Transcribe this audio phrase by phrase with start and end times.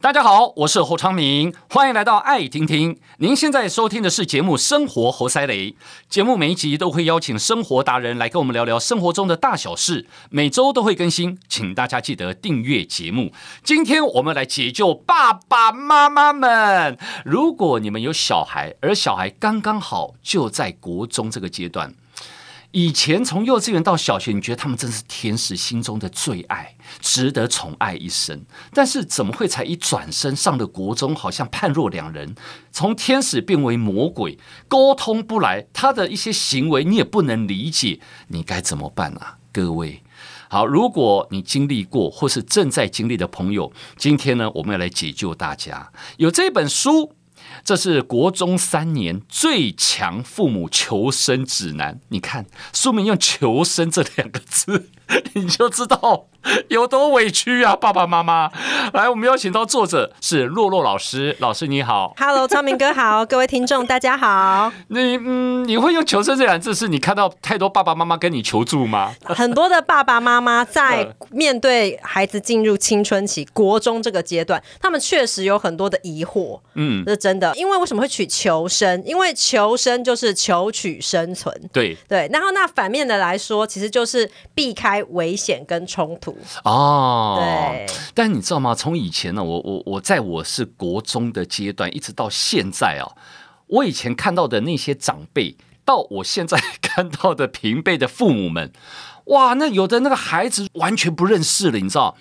[0.00, 2.96] 大家好，我是侯昌明，欢迎来到爱听听。
[3.16, 5.72] 您现在收听的是节目《生活侯塞雷》，
[6.08, 13.32] 节目每一集都会邀请生活达人来跟我们聊聊生活中的大小事，每周都会更新，请大家记得订阅节目。
[13.64, 21.92] 今天我们来解救爸爸妈妈们，如果你们有小孩，而小孩刚刚好就在国中这个阶段。
[22.78, 28.40] 以前从幼稚园到小学，你觉得他们真是天使心中的最爱，值得宠爱一生。
[28.72, 32.36] 但是怎么会才一转身上了国中，好像判若两人，
[32.70, 34.38] 从天使变为魔鬼，
[34.68, 39.38] 沟通不来，他的一些行为你也不能理解，你该怎么办啊？
[39.52, 40.00] 各位，
[40.48, 47.12] 好，如果你经历过或是正在经历的朋友，今天呢，我们要来解救大家，有这本书。
[47.64, 52.00] 这是国中三年最强父母求生指南。
[52.08, 54.90] 你看书名用“求生”这两个字，
[55.34, 56.26] 你就知道
[56.68, 58.50] 有多委屈啊，爸爸妈妈。
[58.92, 64.72] 来，我们邀请到作者是洛洛老师，老师你好，Hello，昌明哥好， 各位听众大家好。
[64.88, 69.14] 你嗯，你会用“求生”这两个字，是你看到太多爸爸妈妈跟你求助吗？
[69.24, 76.60] 很多的爸爸妈妈在面对孩子进入青春期、国中这个阶段，他们确实有很多的疑惑。
[76.74, 77.54] 嗯，这是真的。
[77.56, 79.02] 因为为什么会取求生？
[79.04, 81.54] 因为求生就是求取生存。
[81.72, 86.36] 对对，然后那反面的来说，其实就是避开危险跟冲突。
[86.64, 87.86] 哦，对。
[88.14, 88.74] 但你知道吗？
[88.74, 93.06] 从以前呢，我我我在我是国中的阶段，一直到现在啊，
[93.66, 98.72] 我以前看到的那些长辈，到我现在看到的平辈的父母们，
[99.26, 102.16] 哇，那有的那个孩子完全不认识了，你知道？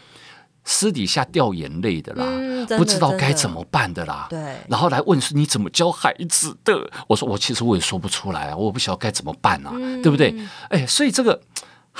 [0.70, 4.28] 私底下掉眼泪的啦，嗯、的不知道该怎么办的啦。
[4.30, 6.92] 对，然后来问说你怎么教孩子的？
[7.08, 10.36] 我说我其实我也说不出来啊，我不晓得该怎么办啊，嗯、对不对？
[10.68, 11.42] 哎，所以这个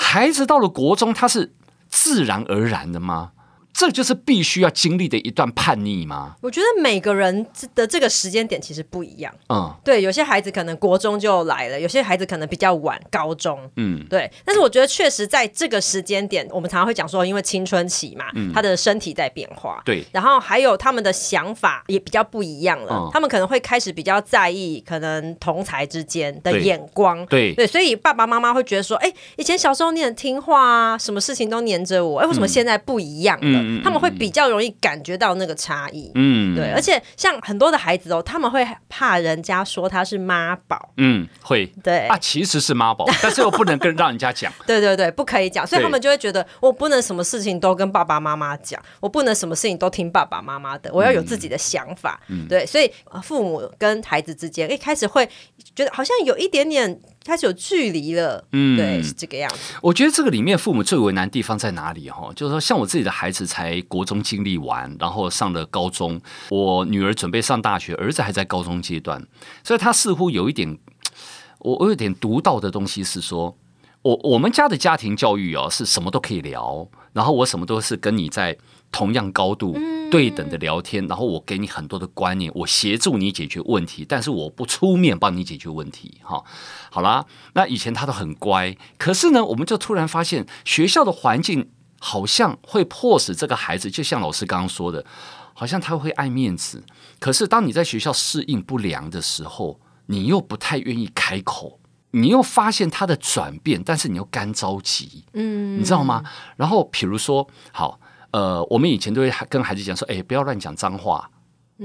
[0.00, 1.54] 孩子到了国中，他是
[1.88, 3.32] 自然而然的吗？
[3.72, 6.34] 这就是必须要经历的一段叛逆吗？
[6.40, 9.32] 我觉得每个人的这个时间点其实不一样。
[9.48, 13.58] 嗯，对，有些孩子可能国中就来了，有些孩子可能比较晚，高中。
[13.76, 14.28] 嗯，对。
[14.44, 19.80] 但是我觉得确实在这个时间点，我们常常会讲说，因为青春期嘛，嗯、他的身体在变化。
[19.84, 20.04] 对。
[20.12, 27.24] 然后还有他们的想法也比较不一样了，嗯、他们可能会开始比较在意可能同才之间的眼光。
[27.26, 27.54] 对。
[27.54, 33.58] 对，所以爸爸妈妈会觉得说，哎，以前小时候你很听话啊，什么事情都黏着我，哎，为什么现在不一样了？
[33.60, 42.06] 嗯他们会比较容易感觉到那个差异，嗯，对，而且像很多的孩子哦，他们会怕人家说他是妈宝，嗯，会，对。
[42.08, 52.90] 啊，其实是妈宝， 但是又不能跟让人家讲，对对对，不可以讲，所以他们就会觉得我不能什么事情都跟爸爸妈妈讲，我不能什么事情都听爸爸妈妈的，我要有自己的想法，嗯，对，所以
[53.22, 55.28] 父母跟孩子之间一开始会
[55.74, 56.98] 觉得好像有一点点。
[57.28, 59.74] 开始有距离了，嗯，对，是这个样子。
[59.82, 62.08] 我觉得这个里面父母最为难的地方在哪里？
[62.08, 66.18] 哈，就是说，像我自己的孩子才国中经历完，然后上了高中，
[66.48, 69.22] 我女儿准备上大学，儿子还在高中阶段，
[69.62, 70.78] 所以他似乎有一点，
[71.60, 73.56] 我我有点独到的东西是说，
[74.00, 78.56] 我我们家的家庭教育哦，是什么都可以聊，然后我什么都是跟你在。
[78.90, 79.76] 同样高度
[80.10, 86.18] 对等的聊天，然后我给你很多的观念，我协助你解决问题，但是我不出面帮你解决问题。
[86.22, 86.42] 哈，
[86.90, 95.04] 好啦，那以前他都很乖，可是呢，我们就突然发现学校的环境好像会迫使这个孩子，就像老师刚刚说的，
[95.52, 96.82] 好像他会爱面子。
[97.20, 101.78] 可是当你在学校适应不良的时候，你又不太愿意开口，
[102.12, 106.24] 你又发现他的转变，但是你又干着急，嗯，你知道吗？
[106.56, 108.00] 然后比如说，好。
[108.30, 111.30] 呃，我们以前都会跟孩子讲说，哎，不要乱讲脏话。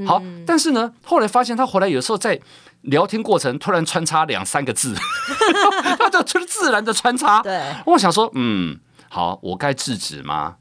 [0.08, 2.40] 好，嗯、但是呢，后来发现他回来有时候在
[2.82, 4.96] 聊天过程突然穿插两三个字，
[6.00, 7.42] 他就就是自然的穿插。
[7.42, 10.56] 对，我想说，嗯，好，我该制止吗？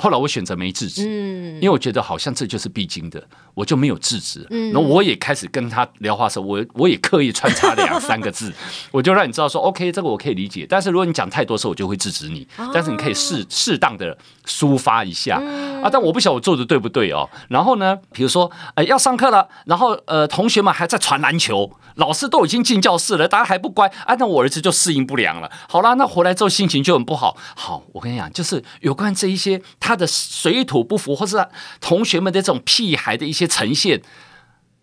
[0.00, 3.22] 后来我选择没制止，嗯，因为我觉得好像这就是必经的。
[3.52, 8.50] 我就没有制止，嗯，然后我也开始跟他聊话的时候，我我也刻意穿插两三个字，
[8.90, 10.64] 我就让你知道说，OK，这个我可以理解。
[10.66, 12.46] 但是如果你讲太多时候，我就会制止你。
[12.72, 14.16] 但是你可以适适当的
[14.46, 15.36] 抒发一下
[15.82, 15.90] 啊。
[15.92, 17.28] 但我不晓得我做的对不对哦。
[17.48, 25.50] 然后呢，比如说，哎，要上课了，然后呃，同学们还在传篮球，老师都已经进教室了，大家还不乖，啊，那我儿子就适应不良了。
[25.68, 27.36] 好啦，那回来之后心情就很不好。
[27.56, 31.46] 好，我跟你讲，就是有关这一些他的水土不服，或是
[31.78, 33.50] 同学们的这种屁孩的一些。
[33.50, 34.00] 呈现，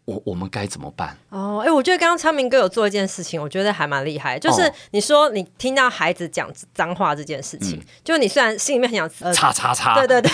[0.03, 1.17] 我我们该怎么办？
[1.29, 10.31] 哦，哎、欸，我觉得刚刚昌明哥有做一件事情，我觉得还蛮厉害，就是你说你听到孩子讲脏话这件事情，嗯、就你虽然心里面很想、呃、叉叉叉，对对对。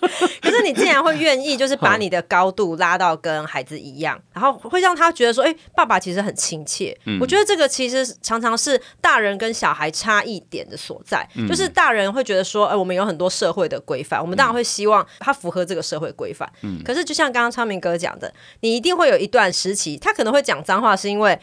[0.40, 6.96] 可是你竟然会愿意，就是把你的高度拉到跟孩子一样，然后会让他觉得说，哎、欸，爸爸其实很亲切。
[7.06, 16.50] 嗯、我觉得这个其实常常是大人跟小孩差异点的所在，嗯、就是大人会觉得说，哎、欸，我们有很多社会的规范，我们当然会希望他符合这个社会规范。
[16.62, 21.38] 嗯、可是就像刚刚昌明哥讲的，你一定会有一段时期，他可能会讲脏话，是因为。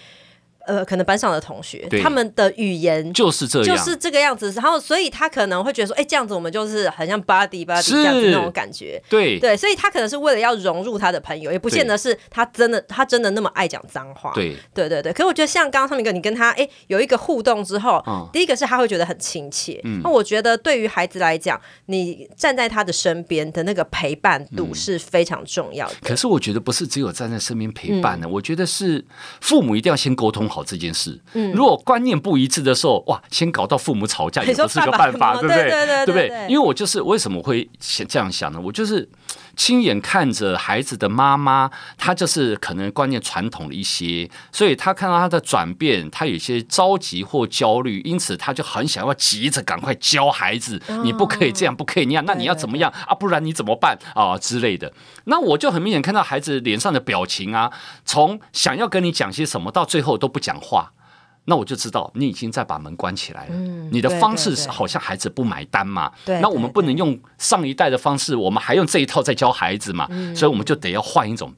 [0.68, 4.52] 呃，可能班上的同学，他们的语言就是这样，就是这个样子。
[4.52, 9.02] 然后，所以他可能会觉得说，哎，这样子我们就是很像 buddy buddy 这样子那种感觉。
[9.10, 14.32] 对对，所以他可能是为了要融入他的朋友，也不见得是他真的他真的那么爱讲脏话。
[14.34, 15.14] 对对对对。
[15.14, 18.04] 可是我觉得像刚刚上面一个，你跟他哎有一个互动之后，
[18.34, 19.82] 第一个是他会觉得很亲切。
[20.04, 25.96] 那我觉得对于孩子来讲，你站在他的身边的那个陪伴度是非常重要的。
[26.02, 29.04] 可是我觉得不是只有站在身边陪伴呢，我觉得是
[29.42, 31.20] 父母一定要先沟通好这件事。
[31.34, 36.06] 嗯如果观念不一致的时候，哇，先搞到父母吵架也不是个办法，对不对？
[36.06, 36.48] 对不对？
[36.50, 38.60] 因为我就是为什么会先这样想呢？
[38.60, 39.08] 我就是
[39.56, 53.16] 亲眼看着孩子的妈妈，她就是可能观念传统了一些，所以她看到她的转变，她有些着急或焦虑，因此她就很想要急着赶快教孩子，你不可以这样，不可以那样，那你要怎么样啊？
[53.16, 54.92] 不然你怎么办啊之类的？
[55.26, 57.72] 那我就很明显看到孩子脸上的表情啊，
[58.04, 60.92] 从想要跟你讲些什么，到最后都不讲话。
[61.48, 63.54] 那我就知道你已经在把门关起来了。
[63.54, 66.12] 嗯，你的方式是好像孩子不买单嘛。
[66.26, 66.42] 对。
[66.42, 70.08] 那我们不能用上一代的方式，我们还用这一套在教孩子嘛？
[70.10, 70.36] 嗯。
[70.36, 71.54] 所以我们就得要换一种。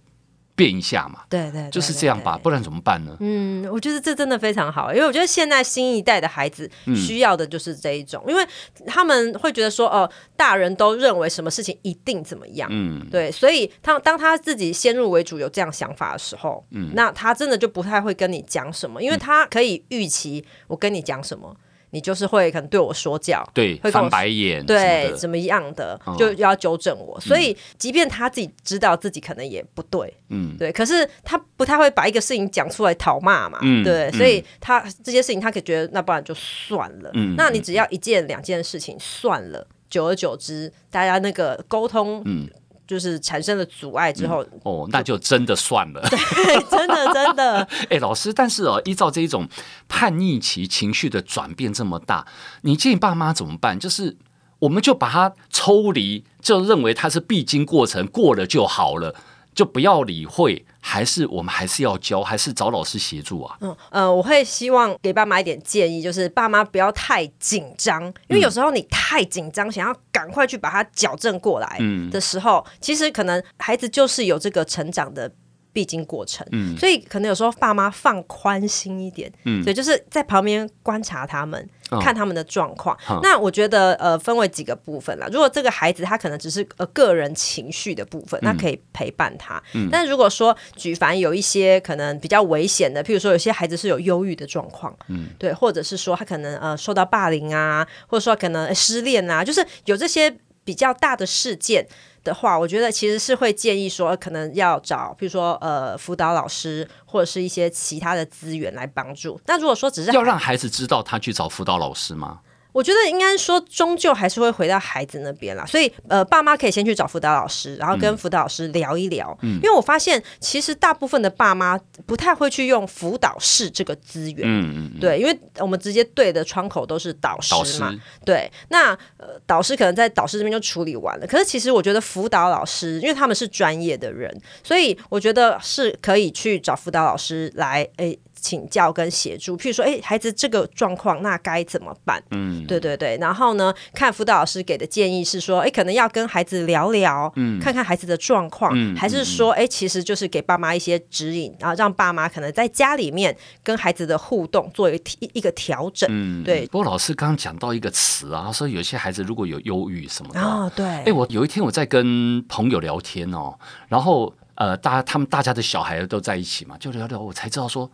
[0.57, 3.15] 变一下嘛，对对，就是这样吧，不然怎么办呢？
[3.19, 8.44] 嗯，我觉得这真的非常好，因为我觉得现在新一代的孩子需要的就是这一种，因为
[8.88, 21.56] 他们会觉得说，哦，大人都认为什么事情一定怎么样，嗯，对，所以他当他自己先入为主有这样想法的时候，嗯，那他真的就不太会跟你讲什么，因为他可以预期我跟你讲什么。
[21.92, 27.19] 你就是会可能对我说教，对，会翻白眼，对，怎么样的，就要纠正我。
[27.19, 42.50] 所以，即便他自己知道自己可能也不对，嗯，对，可是他不太会把一个事情讲出来讨骂嘛，对，所以他这些事情他可以觉得那不然就算了，嗯，那你只要一件两件事情算了，久而久之，大家那个沟通，嗯。
[42.88, 46.01] 就是产生了阻碍之后，嗯，哦，那就真的算了。
[46.10, 47.68] 对，真 的真的。
[47.92, 49.48] 哎，老师，但是哦，依照这一种
[49.89, 52.25] 叛逆期情绪的转变这么大，
[52.62, 53.78] 你建议爸妈怎么办？
[53.78, 54.16] 就是
[54.60, 59.13] 我们就把它抽离，就认为它是必经过程，过了就好了。
[59.57, 63.57] 就不要理会，还是我们还是要教，还是找老师协助啊？
[63.62, 71.80] 嗯呃，我会希望给爸妈一点建议，就是爸妈不要太紧张，因为有时候你太紧张，想要赶快去把它矫正过来
[72.12, 75.31] 的时候，嗯、其实可能孩子就是有这个成长的。
[75.77, 82.97] 必经过程，嗯，所以可能有时候爸妈放宽心一点，嗯，所以就是在旁边观察他们，哦、看他们的状况。
[83.07, 85.27] 哦、那我觉得呃，分为几个部分啦。
[85.31, 89.62] 如果这个孩子他可能只是呃个人情绪的部分，那可以陪伴他。
[89.75, 101.88] 嗯，但如果说举凡有一些可能比较危险的，譬如说有些孩子是有忧郁的状况，嗯，对，或者是说他可能呃受到霸凌啊，或者说可能失恋啊，就是有这些比较大的事件。
[102.27, 109.39] 的话，我觉得其实是会建议说，可能要找，比如说呃，辅导老师或者是一些其他的资源来帮助。
[109.45, 112.41] 那如果说只是要让孩子知道他去找辅导老师吗？
[112.77, 115.65] 我觉得应该说，终究还是会回到孩子那边啦。
[115.65, 119.35] 所以，呃，爸妈可以先去找辅导老师，然后跟辅导老师聊一聊。
[119.41, 121.75] 嗯，因为我发现，其实大部分的爸妈
[122.06, 124.41] 不太会去用辅导室这个资源。
[124.44, 125.00] 嗯嗯。
[125.00, 127.88] 对，因为我们直接对的窗口都是导师嘛。
[127.88, 128.00] 导师。
[128.24, 131.25] 对，那呃，导师可能在导师这边就处理完了。
[131.25, 134.31] 可是，其实我觉得辅导老师，因为他们是专业的人，
[134.63, 138.19] 所以我觉得是可以去找辅导老师来诶。
[138.40, 142.23] 请教跟协助，譬如说，哎，孩子这个状况，那该怎么办？
[142.30, 143.18] 嗯，对对对。
[143.19, 156.07] 然后呢，看辅导老师给的建议是说，哎，可能要跟孩子聊聊，嗯，看看孩子的状况，嗯，还是说，哎，其实就是给爸妈一些指引，然后让爸妈可能在家里面跟孩子的互动做一个一个调整。
[156.12, 156.66] 嗯，对。
[156.68, 160.86] 不过老师刚刚讲到一个词啊，说有些孩子如果有忧郁什么的，哦，对。
[160.86, 163.56] 哎，我有一天我在跟朋友聊天哦，
[163.88, 167.90] 然后呃，大家他们大家的小孩都在一起嘛，就聊聊，我才知道说。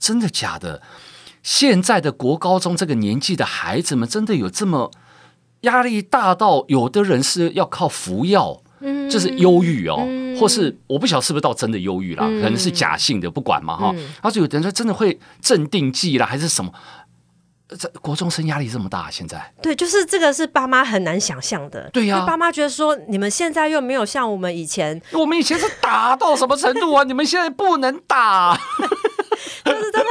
[0.00, 0.80] 真的假的？
[1.42, 4.90] 现在的国高中这个年纪的孩子们，真的有这么
[5.62, 13.94] 压力大到有的人是要靠服药，嗯，就是忧郁哦，嗯、或是我不晓得是不是到真的忧郁啦，嗯、可能是假性的，不管嘛哈。
[14.22, 16.72] 而且、嗯、有的人说真的会镇定剂啦，还是什么？
[17.78, 21.90] 这国中生压力这么大，现在对，就是这个是爸妈很难想象的。
[21.92, 27.04] 对呀、啊，爸妈觉得说你们现在又没有像我们以前，我们以前是打到什么程度啊？
[27.04, 28.58] 你们现在不能打。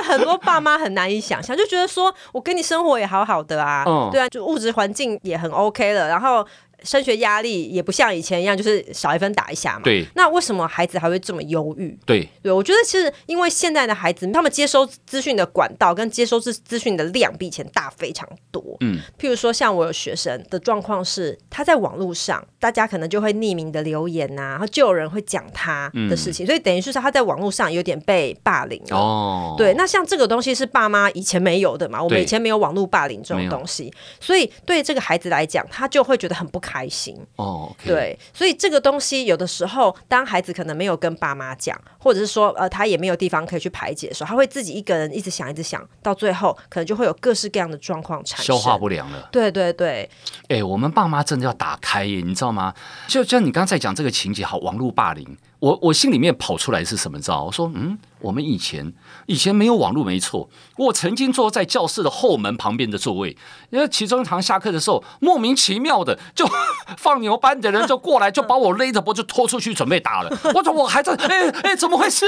[0.07, 6.45] 很多爸妈很难以想象， 就觉得说我跟你生活也好好的啊，嗯、对啊，就物质环境也很 OK 了，然后
[6.87, 9.81] 升学压力也不像以前一样，就是少一分打一下嘛。
[9.83, 10.05] 对。
[10.15, 11.97] 那为什么孩子还会这么忧郁？
[12.05, 12.27] 对。
[12.41, 18.63] 对，我觉得其实因为现在的孩子，他们接收资讯的管道跟接收资资讯的量比以前大非常多。
[18.79, 18.99] 嗯。
[19.19, 28.97] 譬如说，像我有学生的状况是，他在网络上，大家可能就会匿名的留言呐、啊，然后就有人会讲他的事情，嗯、所以等于是他在网络上有点被霸凌了。
[28.97, 29.55] 哦。
[29.57, 32.01] 对，那像这个东西是爸妈以前没有的嘛？
[32.01, 37.15] 我们以前没有网络霸凌这种东西，所以对这个孩子来讲，他就会觉得很不开心。
[37.37, 49.29] 哦，okay、对，所以这个东西有的时候，当孩子可能没有跟爸妈讲，或者是说呃他也没有地方可以去排解的时候，他会自己一个人一直想，一直想到最后，可能就会有各式各样的状况产生，消化不良了。
[49.31, 50.09] 对对对，
[50.49, 52.73] 哎，我们爸妈真的要打开耶，你知道吗？
[53.07, 55.37] 就像你刚才讲这个情节，好，网络霸凌。
[55.59, 57.19] 我我心里面跑出来是什么？
[57.19, 57.43] 知道？
[57.43, 58.93] 我说，嗯，我们以前
[59.25, 60.49] 以前没有网络，没错。
[60.77, 63.35] 我曾经坐在教室的后门旁边的座位，
[63.71, 66.45] 因为其中一堂下课的时候，莫名其妙的就
[66.97, 70.29] 放牛班的人就过来，就把我勒着脖子就拖出去准备打了。
[70.53, 72.25] 我说我还在， 哎哎，怎么回事？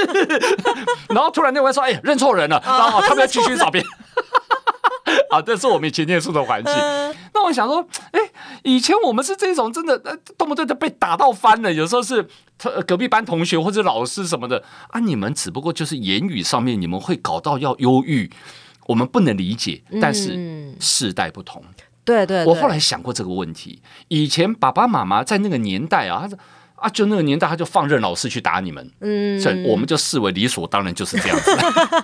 [1.10, 3.80] 然后突然那位说，哎，认错人了，然后他们要继续找别。
[5.30, 6.72] 啊，这是我们以前念书的环境。
[7.32, 8.20] 那我想说，哎，
[8.62, 11.72] 以前我们是这种真的，呃动不动就被打到翻了。
[11.72, 12.26] 有时候是
[12.86, 18.30] 隔壁班同学或者老师什么的啊，你们只不过就是言语上面你们会搞到要忧郁，
[18.86, 19.82] 我们不能理解。
[20.00, 21.62] 但是世代不同，
[22.04, 22.44] 对对。
[22.44, 26.36] 我后来想过这个问题，以前爸爸妈妈在那个年代啊，他
[26.80, 31.50] 啊，就那个年代，他就放任老师去打你们，嗯，所以我们就视为理所当然，就是这样子。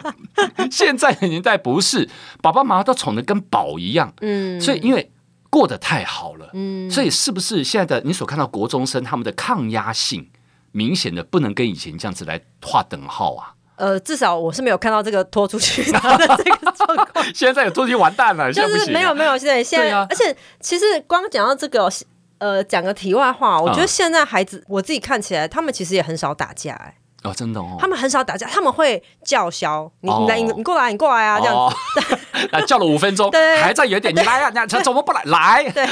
[0.71, 2.07] 现在的年代不是，
[2.43, 5.11] 爸爸妈妈都宠得跟宝一样，嗯，所以因为
[5.49, 10.29] 过得太好了，嗯，所以是不是现在的你所看到国中生他们的抗压性
[10.73, 13.55] 明显的不能跟以前这样子来划等号啊？
[13.77, 15.99] 呃，至少我是没有看到这个拖出去的
[16.37, 17.25] 这个状况。
[17.35, 21.91] 现在有拖出去完蛋了，就是没有没有，现在现在，而且其实光讲到这个。
[22.39, 35.23] 呃，讲个题外话，我觉得现在孩子，我自己看起来，他们其实也很少打架，哎，哦，真的哦，他们很少打架，他们会叫嚣，你你来，你过来，你过来啊，这样子， 叫了五分钟， 对，还在原点，你来啊，你怎么不来？
[35.25, 35.89] 来，对，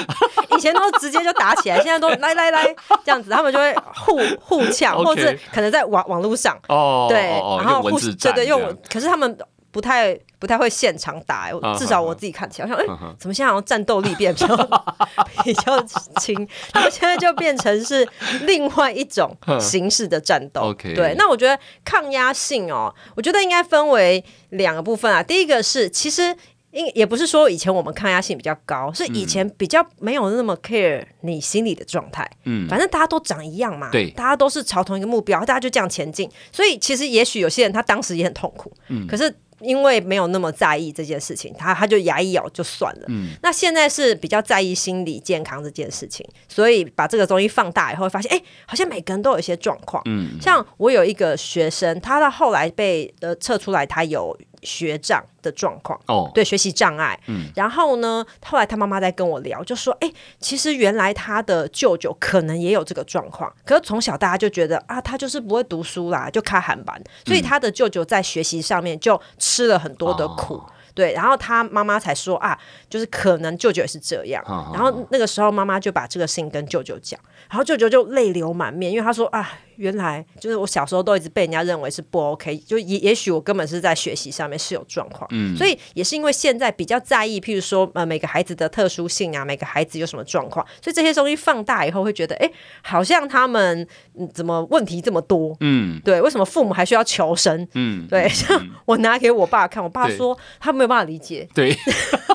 [0.57, 2.65] 以前都直接就打起来，现在都来来来，
[3.05, 7.29] 这样子，他们就会互互呛，或者可能在网网络上，哦，对，
[7.63, 8.61] 然后互对对用，
[8.91, 9.37] 可是他们。
[9.75, 14.55] 不太不太会现场打，至少我自己看起来，我想，哎，怎么现在好像战斗力变比较
[15.43, 15.83] 比较
[16.21, 16.47] 轻？
[16.71, 18.07] 他们现在就变成是
[18.43, 20.75] 另外一种 形式的战斗。
[20.75, 25.23] 对，那我觉得抗压性哦，我觉得应该分为两个部分啊。
[25.23, 26.37] 第一个是，其实
[26.73, 32.31] 应也不是说以前我们抗压性比较高，是以前比较没有那么 care 你心里的状态。
[32.45, 36.31] 嗯，反正大家都长一样嘛，对，大家都是朝同一个目标，大家就这样前进。
[36.53, 39.35] 所以其实也许有些人他当时也很痛苦，嗯，可是。
[39.64, 43.06] 因为没有那么在意这件事情，他他就牙一咬就算了。
[43.09, 50.02] 嗯，那现在是比较在意心理健康这件事情，所以把这个东西放大以后，会发现哎，好像每个人都有一些状况。
[50.06, 57.18] 嗯，像我有一个学生，他到后来被呃测出来他有学障的状况哦，对，学习障碍。
[57.26, 70.54] 嗯，然后呢，后来他妈妈在跟我聊，就说：“哎，其实原来他的舅舅可能也有这个状况，可是从小大家就觉得啊，他就是不会读书啦，就卡韩班，所以他的舅舅在学习上面就吃了很多的苦。
[70.54, 72.56] 哦”对，然后他妈妈才说啊，
[72.88, 74.40] 就是可能舅舅也是这样。
[74.47, 77.18] 哦、然后那个时候妈妈就把这个事情跟舅舅讲，
[77.51, 85.29] 然后舅舅就泪流满面，因为他说啊，原来就是我小时候都一直被人家认为是不 OK，就也也许我根本是在学习上面是有状况。
[85.31, 92.51] 嗯，所以也是因为现在比较在意，譬如说呃每个孩子的特殊性啊，每个孩子有什么状况，所以这些东西放大以后会觉得，哎，
[92.83, 93.87] 好像他们、
[94.19, 95.57] 嗯、怎么问题这么多？
[95.61, 97.67] 嗯，对，为什么父母还需要求生？
[97.75, 101.77] 嗯，对，像我拿给我爸看，我爸说他没有办法理解，对，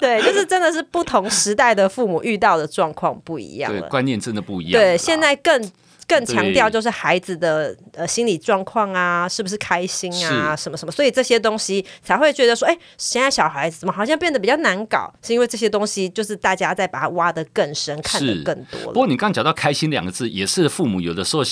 [0.00, 4.80] 对， 就是真的是不同时代的父母遇到的状况不一样了，观念真的不一样。
[4.80, 5.70] 对，现在更。
[6.08, 15.08] 更强调就是孩子的呃心理状况啊，是不是开心啊，什么什么，所以这些东西才会觉得说，哎，现在小孩子怎么好像变得比较难搞？
[15.22, 18.86] 是因为这些东西就是大家在把它挖得更深，看得更多。
[18.86, 21.44] 不过你刚刚讲到“开心”两个字，也是父母有的时候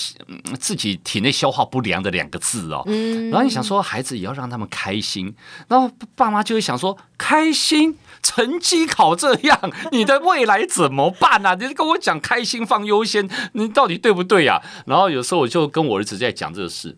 [0.58, 2.82] 自己体内消化不良的两个字哦。
[2.86, 3.30] 嗯。
[3.30, 5.32] 然后你想说孩子也要让他们开心，
[5.68, 7.96] 然后爸妈就会想说开心。
[8.22, 9.58] 成绩考这样，
[9.92, 11.54] 你的未来怎么办啊？
[11.60, 14.84] 你跟我讲开心放优先，你到底对不对呀、啊？
[14.86, 16.96] 然后有时候我就跟我儿子在讲这个事，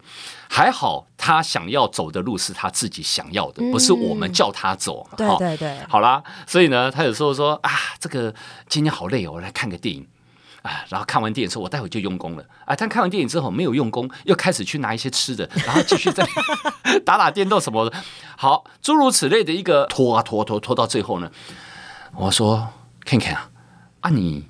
[0.48, 5.08] 还好他想要走的路是他自己想要的，不是我们叫他走。
[5.16, 8.34] 对对对，好啦，所以呢，他有时候说啊，这个
[8.68, 10.06] 今天好累哦，我来看个电影。
[10.62, 12.45] 啊，然后看完电影之后，我待会就用功了。
[12.64, 16.26] 啊，但看完电影之后没有用功，又开始去拿一些吃的，然后继续在
[17.05, 17.97] 打打电动什么的。
[18.37, 21.31] 好，诸如此类的一个拖啊拖拖拖到最后呢，
[22.17, 22.69] 我说
[23.05, 23.49] 看看啊，
[24.00, 24.50] 啊你。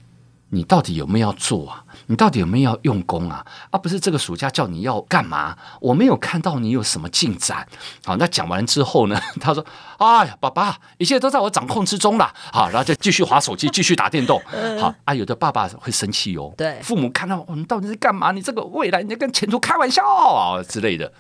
[0.52, 1.85] 你到底有没有要做啊？
[2.07, 3.47] 你到底有没有要用功啊？
[3.71, 5.57] 啊，不是这个暑假叫你要干嘛？
[5.80, 7.66] 我没有看到你有什么进展。
[8.04, 9.21] 好，那讲完之后呢？
[9.40, 9.64] 他说
[9.99, 14.42] ：“哎呀，爸爸，一切都在我掌控之中了。”好，然后就继续划手机， 继续打电动。
[14.80, 16.52] 好啊，有的爸爸会生气哦。
[16.57, 18.33] 对，父母看到你到底是干嘛？
[18.33, 21.12] 你这个未来，你在跟前途开玩笑啊之类的。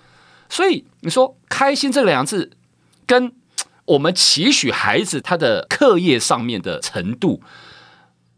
[0.48, 2.50] 所以你说“开心”这两个字，
[3.06, 3.32] 跟
[3.84, 7.40] 我们期许孩子他的课业上面的程度。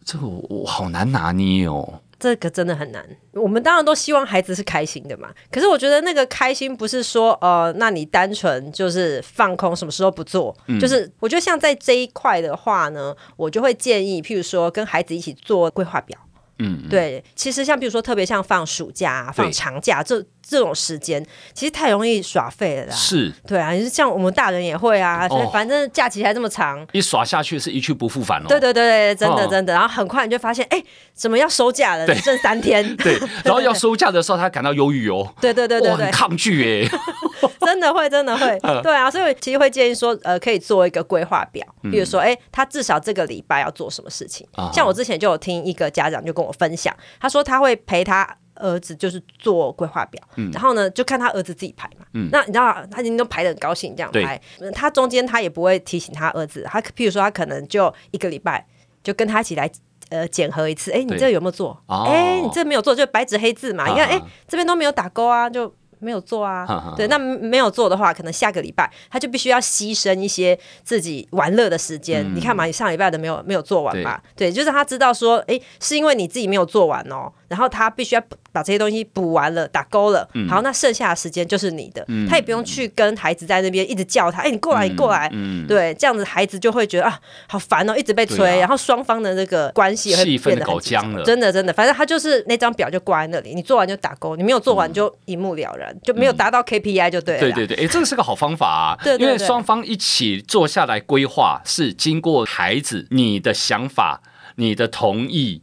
[0.04, 3.04] 这个我我好难拿捏哦，这个真的很难。
[3.32, 16.18] 我们当然都希望孩子是开心的嘛，可是我觉得那个开心不是说呃，那你单纯就是放空，什么时候不做，嗯、就是我觉得像在这一块的话呢，我就会建议，譬如说跟孩子一起做规划表。
[16.58, 20.24] 嗯，对，其实像比如说特别像放暑假、放长假这。
[20.46, 28.46] 这种时间其实太容易耍废了啦，是对啊，你像我们大人也会啊，所以反正假期还这么长，一耍下去是一去不复返哦。
[28.48, 30.82] 对对对，真的真的，然后很快你就发现，哎，
[31.14, 32.06] 怎么要收假了？
[32.06, 32.82] 只剩三天。
[32.98, 35.32] 对， 然后要收假的时候，他感到忧郁哦。
[35.40, 36.98] 对对对对对，很抗拒哎，
[37.64, 44.46] 真的会真的会，对啊，所以其实会建议说，呃，可以做一个规划表，比如说，哎，他至少这个礼拜要做什么事情。
[44.72, 48.28] 像我之前就有听一个家长就跟我分享，他说他会陪他。
[48.62, 52.06] 儿子就是做规划表，嗯、然后呢，就看他儿子自己排嘛。
[52.14, 54.40] 嗯、那你知道，他已经都排的很高兴，这样排。
[54.72, 58.66] 他中间他也不会提醒他儿子，他譬如说他可能就一个礼拜
[59.02, 59.70] 就跟他一起来
[60.10, 60.90] 呃检核一次。
[60.92, 61.82] 哎，你这有没有做？
[61.88, 63.84] 哎对，你这没有做，就白纸黑字嘛。
[63.84, 65.74] 哦、你看，哎，这边都没有打勾啊，就。
[66.04, 72.26] 没有做啊，对，那没有做的话，可能下个礼拜他就必须要牺牲一些自己玩乐的时间。
[72.26, 74.20] 嗯、你看嘛，你上礼拜的没有没有做完嘛？
[74.34, 78.22] 对，对，就是他知道说，哎，是因为你自己没有做完哦，然后他必须要
[78.52, 80.28] 把这些东西补完了，打勾了。
[80.34, 85.28] 嗯、好，那剩下的时间就是你的，嗯、他也不用去跟孩子在那边一直叫他，哎，你过来，你过来。
[85.32, 87.18] 嗯、对，这样子孩子就会觉得啊，
[87.48, 91.24] 好烦哦，一直被催，啊、然后双方的那个关系也会变得很僵了。
[91.24, 95.96] 真的，真的，反正他就是那张表就挂在那里，你做完就打勾，你没有做完就一目了然。
[96.02, 97.40] 就没有达到 KPI 就对了。
[97.40, 98.98] 对对对，哎，这个是个好方法啊。
[99.02, 104.20] 对，因为双方一起坐下来规划，是经过孩子你的想法、
[104.56, 105.62] 你的同意，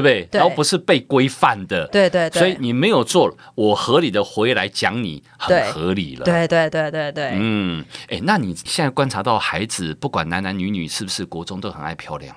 [0.00, 0.38] 不对？
[0.38, 1.86] 然后不是被规范的。
[1.88, 2.38] 对对对。
[2.40, 6.24] 所以你没有做，我合理的回来讲你很合理了。
[6.24, 7.30] 对对对对对。
[7.34, 12.34] 嗯，哎，那你现在观察到孩子，不管男男女女，是不是国中都很爱漂亮？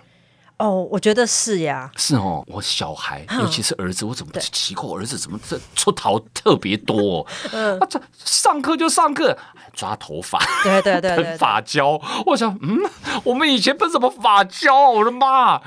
[0.58, 2.44] 哦，我觉得是呀，是哦。
[2.48, 7.26] 我小孩，尤其是儿子，我怎么奇怪，我儿子怎么这出逃特别多？
[7.52, 9.36] 嗯，这上课就上课，
[9.74, 12.00] 抓头发，对对对，喷发胶。
[12.28, 12.78] 我想，嗯，
[13.24, 14.92] 我们以前喷什么发胶？
[14.92, 15.60] 我的妈！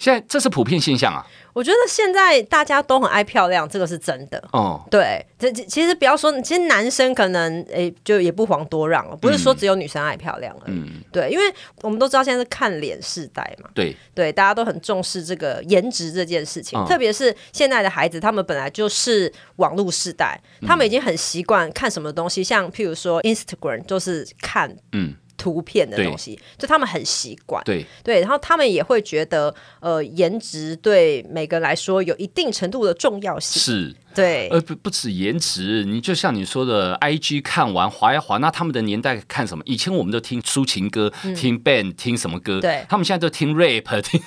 [0.00, 1.24] 现在这是普遍现象啊。
[1.52, 4.42] 我觉得现在大家都很爱漂亮，这个是真的。
[4.52, 10.62] 哦，对，这其实不要说，其实男生可能诶，就也不遑多让了，不是说只有女生爱漂亮了。
[10.66, 11.44] 嗯，对，因为
[11.82, 13.68] 我们都知道现在是看脸世代嘛。
[13.74, 25.14] 对对，大家都很重视这个颜值这件事情，特别是现在的孩子，他们本来就是网络世代，他们已经很习惯看什么东西，像譬如说 Instagram，就是看嗯。
[25.40, 27.86] 图片的东西，就他们很习惯，对。
[28.04, 33.96] 对，然后他们也会觉得，呃，颜值对每个人来说有一定程度的重要性，是。
[34.20, 39.64] 对，呃不不止颜值，你就像你说的，IG 看完滑一滑，那他们的年代看什么？
[39.64, 42.60] 以前我们都听抒情歌，嗯、听 band，听什么歌？
[42.60, 44.20] 对，他们现在都听 rap，听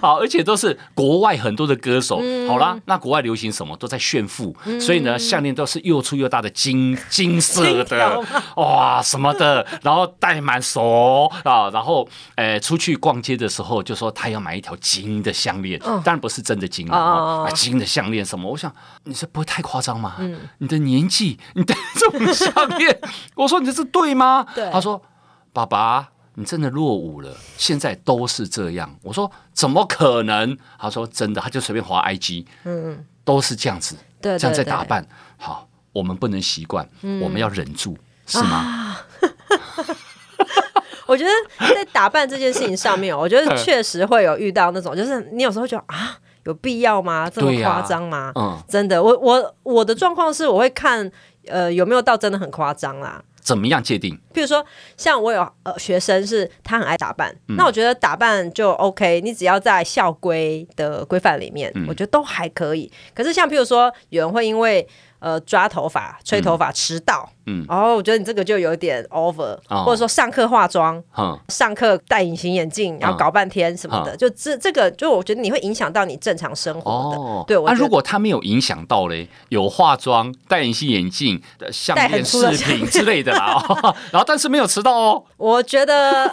[0.00, 2.20] 好，而且都是国外很多的歌手。
[2.22, 3.76] 嗯、好啦，那国外流行什么？
[3.76, 8.24] 都在炫富，嗯、所以呢，项链都是又粗又大的金金色的，
[8.56, 18.50] 哇什么的，然后戴满手啊，然后呃出去逛街的时候就说他要买一条金的项链，哦、当然不是真的金啊，金的项链什么？
[18.50, 19.14] 我想你。
[19.26, 20.14] 这不会太夸张吗？
[20.20, 23.00] 嗯，你的年纪，你戴这种项链，
[23.34, 24.46] 我说你这是对吗？
[24.54, 25.02] 对，他说
[25.52, 35.04] ：“爸爸，你真的落伍了，现在都是这样。”我说：“怎么可能？”他说：“真的，他就随便滑 IG，嗯，都是这样子，对，这样在打扮。
[35.36, 36.88] 好，我们不能习惯，
[37.20, 38.98] 我们要忍住，是吗？”
[41.06, 41.30] 我觉得
[41.74, 46.18] 在打扮这件事情上面，我觉得 确实会有遇到那种，就是你有时候觉得啊。
[46.46, 47.28] 有必要吗？
[47.28, 48.32] 这么夸张吗？
[48.34, 51.10] 嗯，真的，我我我的状况是，我会看，
[51.48, 53.22] 呃，有没有到真的很夸张啦？
[53.40, 54.18] 怎么样界定？
[54.34, 54.64] 譬如说，
[54.96, 62.90] 像我有呃学生是，他很爱打扮，嗯、那我觉得打扮就 OK，你只要在校规的规范里面，嗯、我觉得都还可以。
[63.14, 64.86] 可是像譬如说，有人会因为
[65.20, 67.28] 呃抓头发、吹头发迟到。
[67.46, 71.02] 嗯嗯，哦，我觉得你这个就有点 over，或者说上课化妆，
[71.48, 77.44] 上课戴隐形眼镜，然后搞半天什么的，就这这个，就我觉得你会影响到你正常生活的。
[77.46, 83.62] 对，那如果他没有影响到嘞，有化妆、戴隐形眼镜、项链饰品之类的啦，
[84.10, 86.28] 然后但是没有迟到哦，我觉得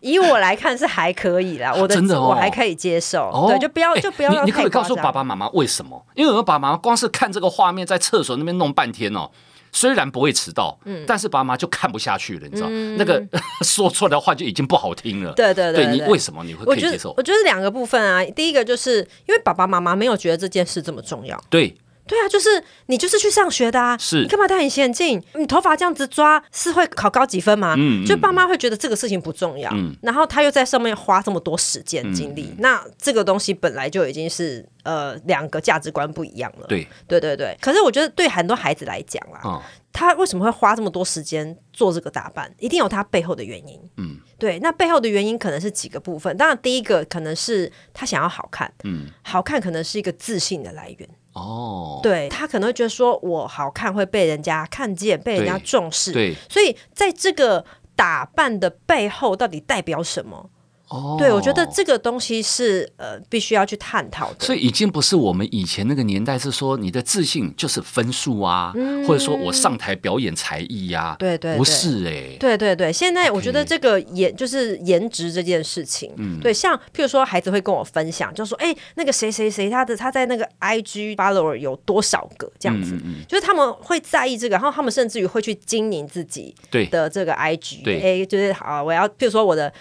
[0.00, 3.30] 以我来看是还可以啦， 我的，真的哦，我还可以接受。
[3.30, 4.30] 哦、对，就不要、欸、就不要。
[4.30, 6.02] 你你可以告诉爸爸妈妈为什么？
[6.14, 9.30] 因为我们爸爸妈妈光是看这个画面，在厕所那边弄半天哦。
[9.72, 13.22] 虽然不会迟到，嗯，但是爸妈就看不下去了，你知道，嗯、那个
[13.64, 15.32] 说出来的话就已经不好听了。
[15.32, 17.14] 对对对，对，你为什么你会可以接受？
[17.16, 21.42] 我觉得两个部分啊，第一个就是因为爸爸妈妈没有觉得这件事这么重要。
[21.50, 21.76] 对。
[22.06, 25.22] 对啊，就是你就是去上学的啊，是你干嘛戴隐形眼镜？
[25.34, 27.74] 你头发这样子抓是会考高几分吗？
[27.76, 36.66] 嗯，就爸妈会觉得这个事情不重要，嗯，然后他又在上面花这么多时间精力，嗯，那这个东西本来就已经是呃两个价值观不一样了。
[36.68, 37.56] 对，对对对。
[37.60, 42.52] 可是我觉得对很多孩子来讲啦，哦，他为什么会花这么多时间做这个打扮？
[42.58, 43.80] 一定有他背后的原因。
[43.96, 46.36] 嗯，对，那背后的原因可能是几个部分。
[46.36, 51.08] 当然，第一个可能是他想要好看，嗯，好看可能是一个自信的来源。
[51.36, 57.62] 哦，对，他可能会觉得说，我好看会被人家看见，被人家重视，对，所以在这个
[57.94, 60.48] 打扮的背后，到底代表什么？
[60.88, 64.44] 哦，对，我觉得这个东西是呃必须要去探讨的。
[64.44, 72.92] 所以已经不是我们以前那个年代，是说你的自信就是分数啊，嗯、或者说我上台表演才艺呀、啊，对，对对，不是哎、欸，对对对。
[72.92, 86.54] 现在我觉得这个颜就是颜值这件事情，嗯，对，像譬如说孩子会跟我分享，就说哎，那个谁谁谁他的他在那个 IG follower 有多少个这样子，嗯嗯嗯，就是他们会在意这个，然后他们甚至于会去经营自己
[86.92, 89.72] 的这个 IG，对，哎，就是好，我要譬如说我的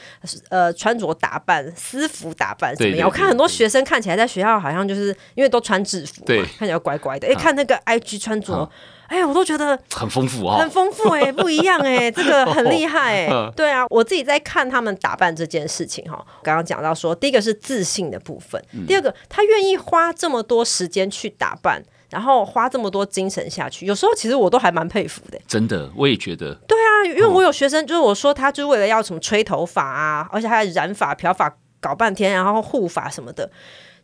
[0.49, 0.94] 呃传。
[0.95, 3.07] 穿着打扮，私服打扮怎么样？
[3.07, 7.27] 我看很多学生看起来在学校好像就是因为都穿制服嘛，看起来乖乖的。
[7.27, 8.69] 哎、欸，看那个 IG 穿着，
[9.07, 13.51] 哎、欸，我都觉得很丰富啊、哦，很丰富哎、欸，不一样哎、欸， 这个很厉害哎、欸。
[13.55, 21.83] 对啊，我自己在看他们打扮这件事情哈，刚刚讲到说，第一个是自信的部分，嗯、第二个他愿意花这么多时间去打扮。
[22.07, 25.41] 然后花这么多精神下去，有时候其实我都还蛮佩服的。
[25.47, 26.53] 真的，我也觉得。
[26.65, 33.49] 对啊，因为我有学生，就是我说他就是为了要什么吹头发啊，而且还染发、漂发搞半天，然后护发什么的，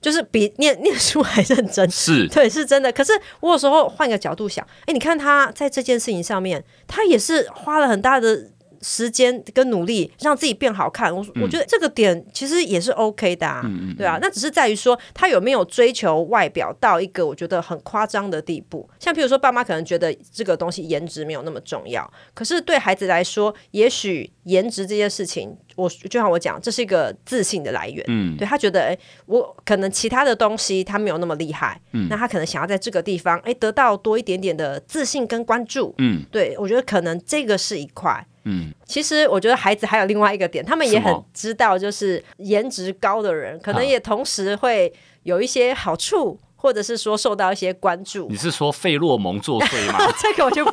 [0.02, 1.90] 就是比念念书还认真。
[1.92, 2.92] 是，对，是真的。
[2.92, 8.48] 可是我有时候换个角度想，哎，你看他在这件事情上面，他也是花了很大的。
[8.82, 18.90] 时间跟努力让自己变好看，我我觉得这个点其实也是 OK 的啊，嗯、对啊，那只是在于说他有没有追求外表到一个我觉得很夸张的地步。
[19.00, 28.04] 像譬如说，爸妈可能觉得这个东西颜值没有那么重要，可是对孩子来说，也许颜值这件事情，我就像我讲，这是一个自信的来源。
[28.08, 35.94] 嗯，对他觉得，哎，我可能其他的东西他没有那么厉害，嗯，那他可能想要在这个地方，哎，得到多一点点的自信跟关注。
[36.00, 38.26] 嗯，对我觉得可能这个是一块。
[38.44, 48.28] 嗯，其实我觉得孩子还有另外一个点，他们也很知道，就是颜值高的人，可能也同时会有一些好处，或者是说受到一些关注。
[48.30, 49.98] 你是说费洛蒙作祟吗？
[50.22, 50.72] 这个我就不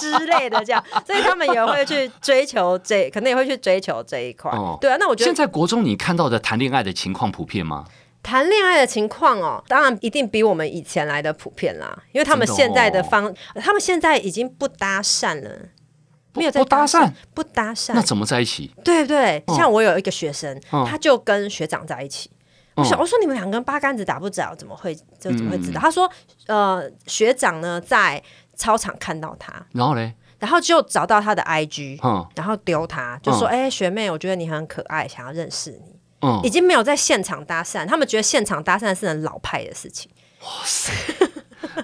[0.00, 4.50] 之类的这样，所以他们也会去追求这，可能也会去追求这一块。
[4.52, 7.84] 哦，对啊，那我觉得现在国中你看到的谈恋爱的情况普遍吗？
[8.22, 15.50] 谈恋爱的情况哦，当然一定比我们以前来的普遍啦，因为他们现在的方，他们现在已经不搭讪了。
[16.34, 18.72] 没有在搭讪，不搭讪，那怎么在一起？
[18.84, 22.30] 对对，像我有一个学生，他就跟学长在一起。
[22.78, 25.80] 我想，我说你们两个人八竿子打不着，怎么会就怎么会知道？
[25.80, 26.10] 他说，
[26.46, 28.22] 呃，学长呢在
[28.54, 31.98] 操场看到他，然后嘞，然后就找到他的 IG，
[32.34, 35.98] 然后丢他，就说，哎，学妹，我觉得你很可爱，想要认识你。
[36.20, 40.10] 嗯，已经没有在现场搭讪，他们觉得现场搭讪是很老派的事情。
[40.42, 40.92] 哇塞！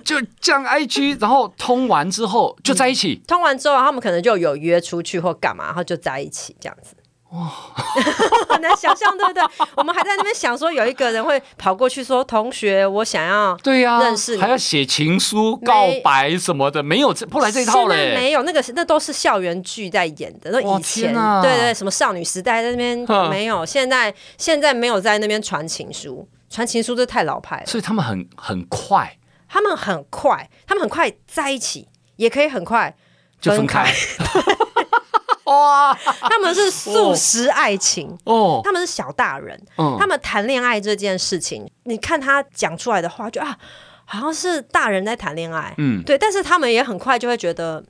[0.05, 3.23] 就这样 IG，然后通完之后就在一起。
[3.27, 6.95] 通完之后，他们可能就有约出去或干嘛，然后就在一起这样子。
[7.35, 7.51] 哇，
[8.49, 9.43] 很难想象，对不对？
[9.77, 20.51] 我们还在那边想说，有一个人会跑过去说：“同学，我想要对呀认识你，还要写情书告白什么的，没有这后来这一套嘞，没有那个，那都是校园剧在演的。
[20.51, 27.67] 那以前对对，什么少女时代在那边没有，现在现在没有在那边传情书，传情书这太老派了。
[27.67, 29.19] 所以他们很很快。
[29.47, 32.93] 他们很快，他们很快在一起，也可以很快
[33.41, 33.89] 就分开。
[35.55, 39.61] 哇，他们是素食爱情哦，他们是小大人。
[39.79, 43.57] 嗯，他们谈恋爱这件事情，你看他讲出来的话，就啊，
[44.05, 45.75] 好像是大人在谈恋爱。
[45.79, 47.85] 嗯，对，但是他们也很快就会觉得。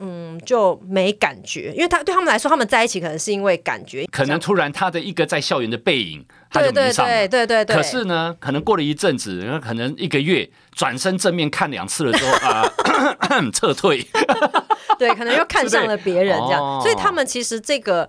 [0.00, 7.76] 嗯，就没感觉，因为他对他们来说，他们在一起可能是因为感觉，可能突然他的一个在校园的背影，他就迷上了，对对对对对。
[7.76, 12.68] 可是呢，可能过了一阵子，然后可能一个月，转身正面看两次了之后啊，
[13.54, 14.04] 撤退，
[14.98, 18.08] 对，可能又看上了别人这样，所以他们其实这个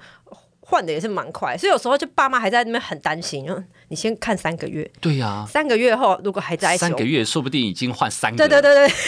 [0.60, 3.46] 换的也是蛮快，所以有时候就爸妈还在那边很担心，
[3.90, 8.96] 你先看三个月，对呀，三个月后如果还在一起，三个月说不定已经换三个，对对对对。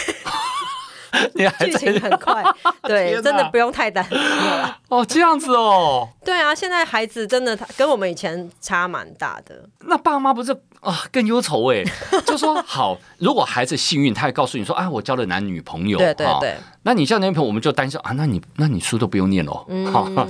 [1.60, 2.44] 剧情很快，
[2.84, 4.78] 对，真的不用太担心了。
[4.90, 6.08] 哦，这样子哦。
[6.24, 9.68] 对啊，现在孩子真的他跟我们以前差蛮大的。
[9.80, 10.56] 那爸妈不是
[10.90, 11.84] 啊更忧愁哎？
[12.26, 15.98] 就说好，如果孩子幸运，他会告诉你说啊，我交了男女朋友。
[15.98, 16.56] 对对对。
[16.84, 19.84] 那你交男女朋友，我们就担心啊，那你那你书都不用念了，嗯、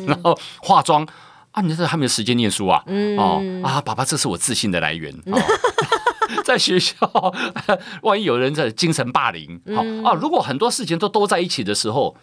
[0.06, 1.08] 然后化妆
[1.52, 2.84] 啊，你这还没有时间念书啊？
[2.88, 5.14] 嗯、哦啊，爸爸，这是我自信的来源。
[5.28, 5.40] 哦
[6.44, 6.96] 在学校，
[8.02, 10.14] 万一有人在精神霸凌，好啊！
[10.14, 12.18] 如果很多事情都都在一起的时候，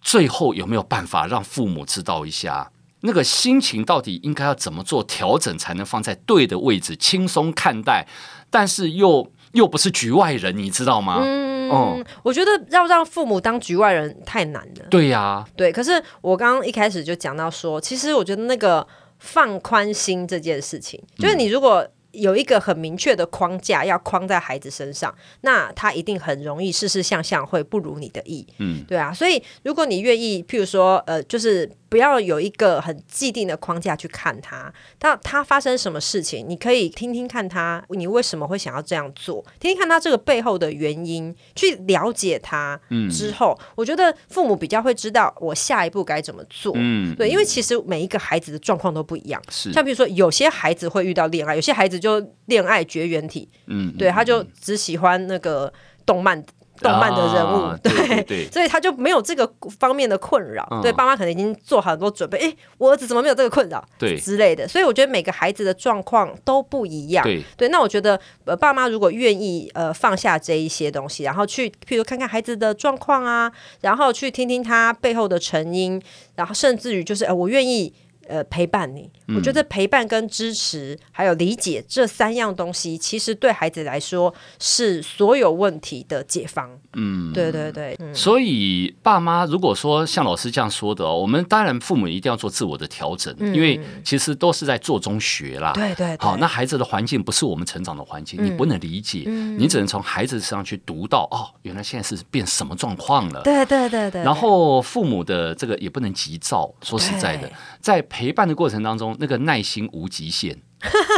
[0.00, 2.70] 最后有没有办法让父母知道一下，
[3.04, 8.06] 那个心情到底应该要怎么做调整，才能放在对的位置，轻松看待，
[8.50, 11.20] 但是又又不是局外人，你知道吗？
[11.22, 14.86] 嗯，嗯我觉得要让父母当局外人太难了。
[14.90, 15.70] 对呀、啊，对。
[15.70, 18.86] 可是我刚刚一开始就讲到说，其实我觉得那个
[19.18, 21.86] 放宽心这件事情，就是你如果。
[22.14, 28.46] 有一个很明确的框架要框在孩子身上，那他一定很容易事事项项会不如你的意。
[28.58, 31.68] 嗯，对啊，所以如果你愿意，譬如说，呃，就是。
[31.94, 42.80] 不要有一个很既定的框架去看他，他他发生什么事情，你可以听听看他，你为什么会想要这样做，听听看他这个背后的原因，去了解他。
[42.88, 46.72] 嗯，之后我觉得父母比较会知道我下一步该怎么做。
[46.74, 49.40] 嗯，对，因为其实每一个孩子的状况都不一样。
[49.48, 53.48] 是，像比如说有些孩子会遇到恋爱，有些孩子就恋爱绝缘体。
[53.66, 55.72] 嗯，对，他就只喜欢那个
[56.04, 56.44] 动漫。
[56.84, 60.68] 动漫的人物，啊、对，对，对，对，所以他就没有这个方面的困扰。
[60.70, 62.38] 嗯、对，爸妈可能已经做好很多准备。
[62.38, 63.82] 哎，我儿子怎么没有这个困扰？
[63.98, 64.68] 对，之类的。
[64.68, 67.24] 所以我觉得每个孩子的状况都不一样。
[67.24, 76.00] 对，对，那我觉得，呃，爸妈如果愿意，呃，放下这一些东西，然后去，譬如看看孩子的状况啊，然后去听听他背后的成因，
[76.36, 77.92] 然后甚至于就是，呃，我愿意。
[78.28, 86.70] 呃，陪伴你，嗯、我觉得陪伴跟支持还有理解这三样东西，其实对孩子来说是所有问题的解方。
[86.94, 87.94] 嗯，对对对。
[87.98, 95.72] 嗯、所以爸妈如果说像老师这样说的，我们当然父母一定要做自我的调整，嗯、因为其实都是在做中学啦。
[95.74, 96.16] 对，对对。
[96.20, 103.42] 好，那孩子的环境不是我们成长的环境，嗯、你不能理解，嗯、你只能从孩子身上去读到哦，原来现在是变什么状况了。
[103.42, 104.22] 对对对对。
[104.22, 107.50] 然后父母的这个也不能急躁，说实在的，
[107.82, 108.02] 在。
[108.14, 110.56] 陪伴的过程当中，那个耐心无极限。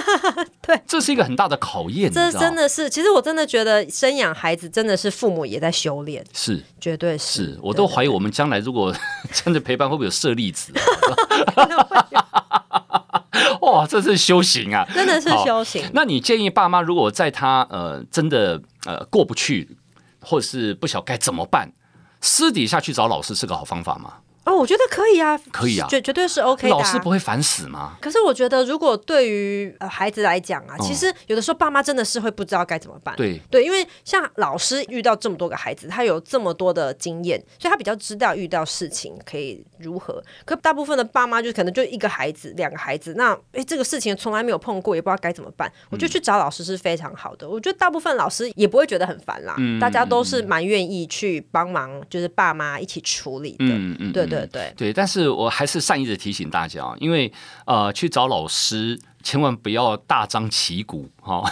[0.66, 2.10] 对，这是一个很大的考验。
[2.10, 7.52] 这真的是，其实我真的觉得生养孩子真的是父母也在修炼，是，绝对是。
[7.52, 8.96] 是我都怀疑我们将来如果
[9.30, 10.72] 真的陪伴，会不会有舍利子？
[13.60, 14.88] 哇，这是修行啊！
[14.94, 15.84] 真的是修行。
[15.92, 19.76] 那你建议爸妈，如果在他呃真的呃过不去，
[20.22, 21.72] 或者是不晓该怎么办，
[22.22, 24.14] 私底下去找老师是个好方法吗？
[24.46, 26.70] 哦，我觉得可以啊，可以啊，绝绝对是 OK 的。
[26.70, 27.96] 老师不会烦死吗？
[28.00, 33.14] 可是我觉得，如果对于呃孩子来讲啊，其实有的时候爸妈真的是会不知道该怎么办。
[33.16, 40.22] 对对，因为像老师遇到这么多个孩子，他有这么多的经验，所以他比较知道遇到事情可以如何。
[40.44, 45.68] 可大部分的爸妈就可能就一个孩子、两个孩子，那哎这个事情从来没有碰过，也不知道该怎么办。
[45.90, 47.48] 我觉得去找老师是非常好的。
[47.48, 53.56] 我觉得大部分老师也不会觉得很烦啦，大家都是蛮愿意去帮忙，就是爸妈一起处理的。
[53.58, 55.16] 嗯嗯，对对对对，但是。
[55.16, 57.32] 是，我还是善意的提醒大家，因为
[57.64, 61.42] 呃，去找老师千万不要大张旗鼓哈，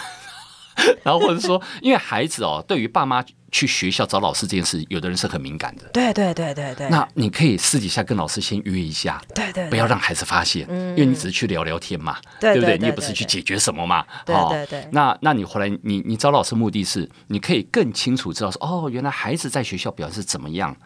[1.01, 5.85] 然后或者说，因为孩子哦，对于爸妈去学校找老师这件事，有的人是很敏感的。
[5.91, 6.87] 对对对对对。
[6.89, 12.77] 那你可以私底下跟老师先约一下，对对，不要让孩子发现，因为你只是去聊聊天嘛，对不对？
[12.77, 14.87] 你也不是去解决什么嘛，对对对。
[14.91, 20.77] 那那你后来你你找老师目的是，你可以更清楚知道说，哦，原来孩子在学校表现是怎么样。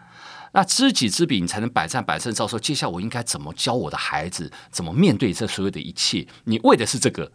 [0.52, 2.32] 那知己知彼，你才能百战百胜。
[2.32, 6.26] 照说，接下来我应该怎么教我的孩子，怎么面对这所有的一切？
[6.44, 7.30] 你为的是这个，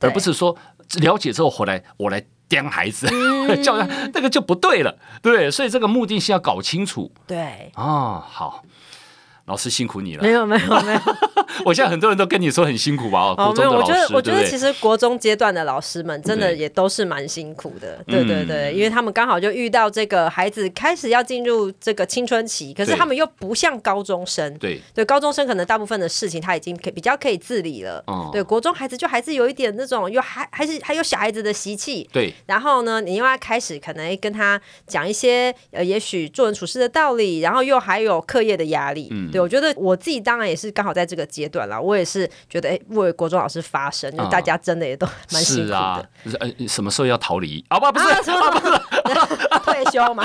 [0.00, 0.56] 而不是说
[1.00, 5.50] 了解之后回来我来刁孩子，嗯、 教他那个就不对了，对。
[5.50, 7.12] 所以这个目的性要搞清楚。
[7.26, 8.64] 对，哦，好。
[9.46, 10.22] 老师辛苦你了。
[10.22, 11.00] 没有没有没有，
[11.66, 13.34] 我现在很多人都跟你说很辛苦吧？
[13.36, 24.80] 哦，没有，我觉得我觉得其实国中阶段的老师们真的也都是蛮辛苦的，对对对，因为他们刚好就遇到这个孩子开始要进入这个青春期，可是他们又不像高中生，对。
[24.94, 39.40] 对，高中生可能大部分的事情他已经可以比较可以自理了，对，国中孩子就还是有一点那种又还还是还有小孩子的习气，对，然后呢，你又要开始可能跟他讲一些呃，也许做人处事的道理，然后又还有课业的压力，对。
[39.40, 46.08] 我觉得我自己当然也是刚好在这个阶段了，我也是觉得哎，为国中老师发声，就大家真的也都蛮辛苦的。
[46.24, 47.62] 是啊、什么时候要逃离？
[47.68, 48.80] 啊不，不是，啊、不是
[49.64, 50.24] 退休嘛？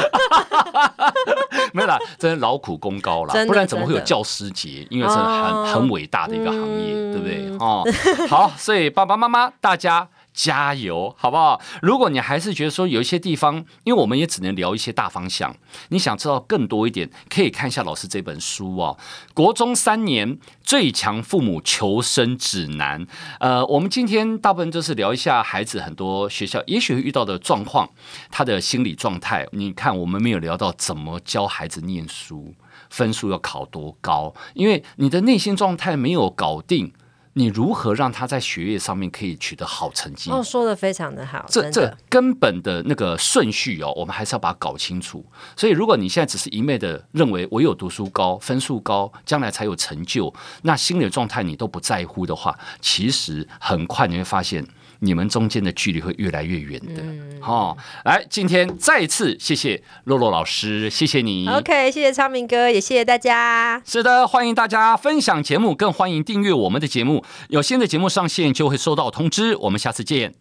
[1.73, 4.87] 没有啦，真的劳苦功高了，不然怎么会有教师节？
[4.89, 7.49] 因为是很很伟大的一个行业，嗯、对不对？
[7.59, 7.83] 哦，
[8.29, 10.07] 好，所以爸爸妈妈大家。
[10.35, 11.59] 加油，好不好？
[11.81, 15.55] 如果你还是觉得说有一些地方，因为我们也只能聊一些大方向，
[15.89, 18.97] 你想知道更多一点，可以看一下老师这本书哦，
[19.33, 23.05] 《国中三年最强父母求生指南》。
[23.39, 27.89] 呃，我们今天大部分都是聊一下孩子很多学校也许遇到的状况，
[28.29, 29.47] 他的心理状态。
[29.53, 32.53] 你看，我们没有聊到怎么教孩子念书，
[32.89, 36.91] 分数要考多高，因为你的内心状态没有搞定。
[37.37, 40.31] 你如何让他在学业上面可以取得好成绩？
[40.31, 41.45] 哦，说的非常的好。
[41.49, 45.25] 这这根本的那个顺序哦，我们还是要把它搞清楚。
[45.57, 54.65] 所以，如果你现在只是一昧的认为唯有读书高、分数高，将来才有成就，那心理状态你都不在乎的话，其实很快你会发现。
[55.05, 57.01] 你们中间的距离会越来越远的，
[57.39, 61.47] 好、嗯哦，来，今天再一次谢谢洛洛老师，谢谢你。
[61.47, 63.81] OK，谢谢昌明哥，也谢谢大家。
[63.85, 67.23] 是的，欢迎大家分享节目，更欢迎订阅我们的节目。
[67.49, 69.55] 有新的节目上线就会收到通知。
[69.55, 70.35] 我们下次见。